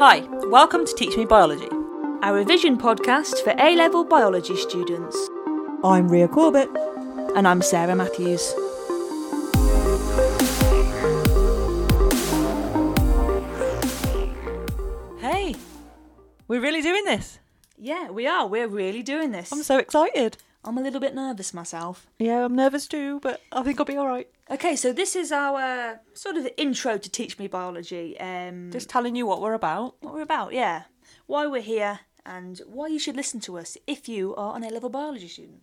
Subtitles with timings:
[0.00, 1.68] Hi, welcome to Teach Me Biology.
[2.22, 5.16] our revision podcast for A level biology students.
[5.82, 6.68] I'm Ria Corbett.
[7.34, 8.54] And I'm Sarah Matthews.
[15.18, 15.56] Hey,
[16.46, 17.40] we're really doing this.
[17.76, 18.46] Yeah, we are.
[18.46, 19.50] We're really doing this.
[19.50, 20.36] I'm so excited.
[20.64, 22.06] I'm a little bit nervous myself.
[22.18, 24.28] Yeah, I'm nervous too, but I think I'll be all right.
[24.50, 28.18] Okay, so this is our sort of intro to Teach Me Biology.
[28.18, 29.94] Um, Just telling you what we're about.
[30.00, 30.82] what we're about, yeah.
[31.26, 34.70] Why we're here and why you should listen to us if you are an A
[34.70, 35.60] level biology student.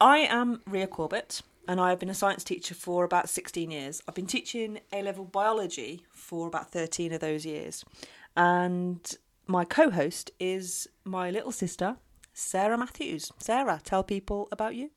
[0.00, 4.02] I am Ria Corbett, and I have been a science teacher for about 16 years.
[4.08, 7.84] I've been teaching A level biology for about 13 of those years.
[8.36, 9.00] And
[9.46, 11.96] my co host is my little sister,
[12.38, 13.32] Sarah Matthews.
[13.38, 14.90] Sarah, tell people about you.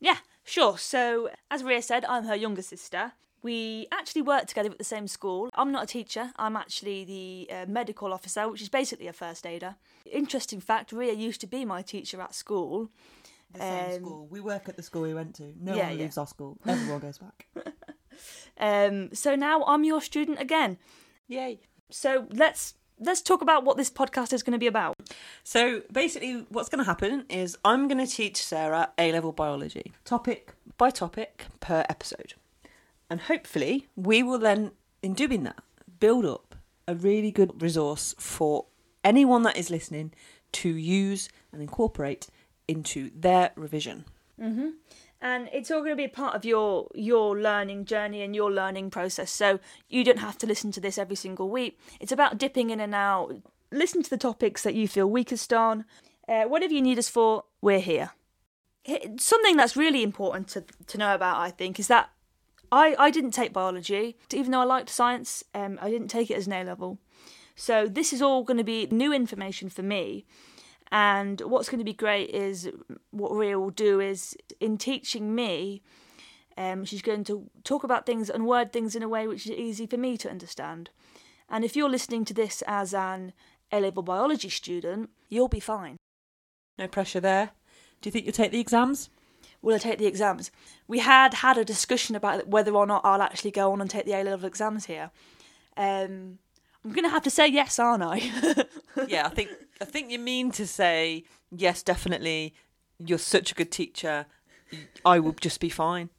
[0.00, 0.76] Yeah, sure.
[0.78, 3.12] So, as Ria said, I'm her younger sister.
[3.40, 5.48] We actually work together at the same school.
[5.54, 9.46] I'm not a teacher, I'm actually the uh, medical officer, which is basically a first
[9.46, 9.76] aider.
[10.10, 12.90] Interesting fact Ria used to be my teacher at school.
[13.52, 14.26] The same Um, school.
[14.28, 15.54] We work at the school we went to.
[15.60, 16.02] No Yeah, one yeah.
[16.02, 16.58] leaves our school.
[16.66, 17.46] Everyone goes back.
[18.60, 20.78] Um, so now I'm your student again.
[21.28, 21.60] Yay.
[21.90, 24.94] So let's let's talk about what this podcast is going to be about.
[25.44, 29.92] So basically, what's going to happen is I'm going to teach Sarah A level biology,
[30.04, 32.34] topic by topic per episode.
[33.10, 35.62] And hopefully, we will then, in doing that,
[36.00, 36.54] build up
[36.86, 38.66] a really good resource for
[39.04, 40.12] anyone that is listening
[40.52, 42.28] to use and incorporate
[42.66, 44.04] into their revision.
[44.40, 44.68] Mm-hmm.
[45.20, 48.90] And it's all going to be part of your your learning journey and your learning
[48.90, 49.30] process.
[49.30, 51.78] So you don't have to listen to this every single week.
[52.00, 53.34] It's about dipping in and out.
[53.72, 55.84] Listen to the topics that you feel weakest on.
[56.28, 58.10] Uh, whatever you need us for we're here.
[59.18, 62.10] Something that's really important to, to know about i think is that
[62.70, 64.16] I, I didn't take biology.
[64.32, 66.98] Even though i liked science um, i didn't take it as an a level.
[67.56, 70.26] So this is all going to be new information for me
[70.90, 72.70] and what's going to be great is
[73.10, 75.82] what Ria will do is in teaching me,
[76.56, 79.52] um, she's going to talk about things and word things in a way which is
[79.52, 80.90] easy for me to understand.
[81.48, 83.32] And if you're listening to this as an
[83.72, 85.96] A level biology student, you'll be fine.
[86.78, 87.50] No pressure there.
[88.00, 89.10] Do you think you'll take the exams?
[89.60, 90.50] Will I take the exams?
[90.86, 94.06] We had had a discussion about whether or not I'll actually go on and take
[94.06, 95.10] the A level exams here.
[95.76, 96.38] Um,
[96.84, 98.16] I'm going to have to say yes, aren't I?
[99.08, 99.50] yeah, I think
[99.80, 102.54] I think you mean to say yes, definitely.
[102.98, 104.26] You're such a good teacher.
[105.04, 106.10] I will just be fine.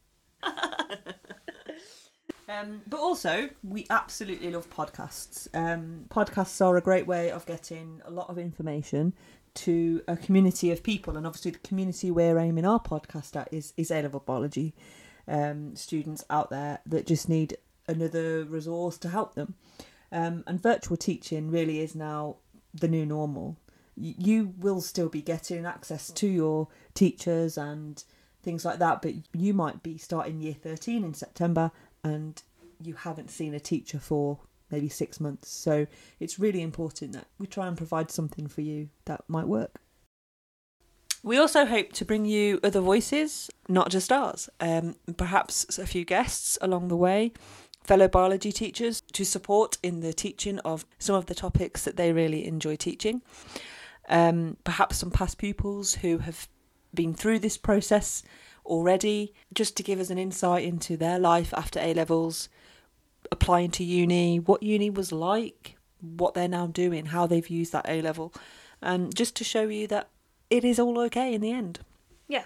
[2.50, 5.47] Um, but also, we absolutely love podcasts.
[5.53, 9.14] Um, podcasts are a great way of getting a lot of information
[9.56, 13.74] to a community of people, and obviously, the community we're aiming our podcast at is
[13.78, 14.74] is A level biology
[15.28, 17.56] um, students out there that just need
[17.88, 19.53] another resource to help them.
[20.12, 22.38] Um, and virtual teaching really is now
[22.74, 23.57] the new normal.
[23.96, 28.02] You will still be getting access to your teachers and
[28.41, 31.72] things like that, but you might be starting year 13 in September
[32.03, 32.41] and
[32.81, 34.40] you haven't seen a teacher for
[34.72, 35.50] maybe six months.
[35.50, 35.88] So
[36.19, 39.81] it's really important that we try and provide something for you that might work.
[41.22, 44.50] We also hope to bring you other voices, not just ours.
[44.62, 47.34] Um, perhaps a few guests along the way,
[47.89, 52.13] fellow biology teachers to support in the teaching of some of the topics that they
[52.13, 53.19] really enjoy teaching.
[54.07, 56.47] Um, perhaps some past pupils who have
[56.94, 58.22] been through this process
[58.63, 62.47] already, just to give us an insight into their life after A levels,
[63.31, 67.89] applying to uni, what uni was like, what they're now doing, how they've used that
[67.89, 68.31] A level,
[68.83, 70.09] and just to show you that
[70.51, 71.79] it is all okay in the end.
[72.28, 72.44] Yeah.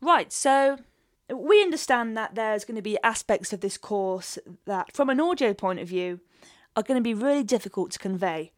[0.00, 0.78] Right, so
[1.28, 5.54] we understand that there's going to be aspects of this course that, from an audio
[5.54, 6.20] point of view,
[6.76, 8.52] are going to be really difficult to convey.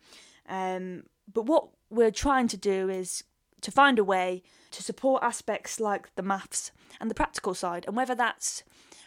[0.48, 3.22] Um, but what we're trying to do is
[3.60, 7.96] to find a way to support aspects like the maths and the practical side, and
[7.96, 8.64] whether that's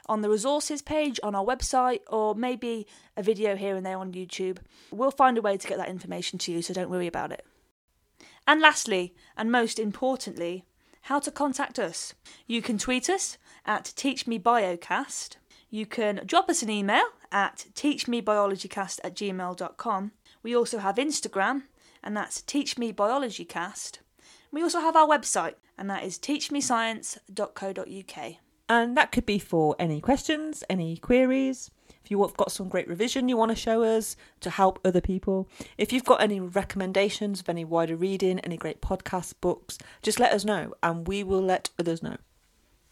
[0.08, 4.12] on the resources page on our website or maybe a video here and there on
[4.12, 4.58] YouTube,
[4.92, 7.46] we'll find a way to get that information to you, so don't worry about it.
[8.48, 10.66] And lastly, and most importantly,
[11.02, 12.14] how to contact us.
[12.48, 15.38] You can tweet us at teachmebiocast.
[15.70, 20.12] You can drop us an email at teachmebiologycast at gmail.com.
[20.42, 21.64] We also have Instagram,
[22.04, 24.00] and that's teachmebiologycast.
[24.52, 28.36] We also have our website, and that is teachmescience.co.uk.
[28.68, 31.72] And that could be for any questions, any queries.
[32.04, 35.48] If you've got some great revision you want to show us to help other people,
[35.78, 40.34] if you've got any recommendations of any wider reading, any great podcasts, books, just let
[40.34, 42.18] us know and we will let others know.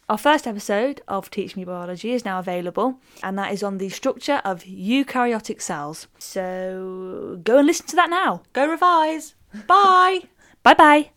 [0.09, 3.89] Our first episode of Teach Me Biology is now available, and that is on the
[3.89, 6.07] structure of eukaryotic cells.
[6.18, 8.44] So go and listen to that now.
[8.54, 9.36] Go revise.
[9.68, 10.21] Bye.
[10.63, 11.09] bye bye.